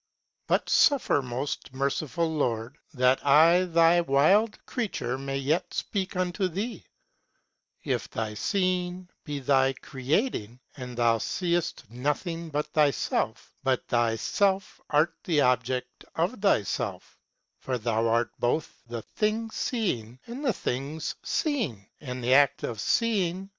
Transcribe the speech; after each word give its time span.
But 0.47 0.65
fntfermoftmercinill 0.65 2.35
Lord 2.35 2.79
thar 2.91 3.17
I 3.23 3.65
thy 3.65 4.01
vild 4.01 4.57
Creature 4.65 5.19
may 5.19 5.37
yet 5.37 5.69
fpeake 5.93 6.19
onto 6.19 6.47
thee; 6.47 6.87
If 7.83 8.09
thy 8.09 8.31
fceine 8.31 9.09
be 9.23 9.37
thy 9.37 9.73
creating, 9.73 10.59
and 10.75 10.97
thou 10.97 11.19
feeft 11.19 11.87
nothing 11.91 12.49
but 12.49 12.73
thy 12.73 12.89
felfe, 12.89 13.51
MH 13.63 13.81
thy 13.89 14.13
fcleartthe 14.15 15.45
object 15.45 16.05
of 16.15 16.41
thy 16.41 16.61
felre, 16.63 17.03
(for 17.59 17.77
thou 17.77 18.07
art 18.07 18.31
both 18.39 18.81
the 18.87 19.03
tbi«g 19.19 19.49
fee 19.53 19.99
ing 19.99 20.19
and 20.25 20.43
the 20.43 20.51
things 20.51 21.13
feene, 21.23 21.85
and 21.99 22.23
the 22.23 22.33
a 22.33 22.45
a 22.45 22.47
offeeing. 22.47 23.49